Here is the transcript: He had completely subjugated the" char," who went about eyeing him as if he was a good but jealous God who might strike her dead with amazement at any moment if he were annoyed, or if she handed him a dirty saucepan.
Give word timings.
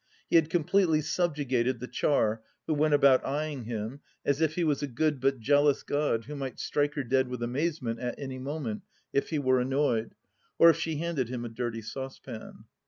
He 0.31 0.35
had 0.35 0.49
completely 0.49 1.01
subjugated 1.01 1.79
the" 1.79 1.85
char," 2.01 2.41
who 2.65 2.73
went 2.73 2.95
about 2.95 3.23
eyeing 3.23 3.65
him 3.65 3.99
as 4.25 4.41
if 4.41 4.55
he 4.55 4.63
was 4.63 4.81
a 4.81 4.87
good 4.87 5.19
but 5.21 5.39
jealous 5.39 5.83
God 5.83 6.25
who 6.25 6.35
might 6.35 6.59
strike 6.59 6.95
her 6.95 7.03
dead 7.03 7.27
with 7.27 7.43
amazement 7.43 7.99
at 7.99 8.15
any 8.17 8.39
moment 8.39 8.81
if 9.13 9.29
he 9.29 9.37
were 9.37 9.59
annoyed, 9.59 10.15
or 10.57 10.71
if 10.71 10.77
she 10.77 10.95
handed 10.95 11.29
him 11.29 11.45
a 11.45 11.49
dirty 11.49 11.83
saucepan. 11.83 12.63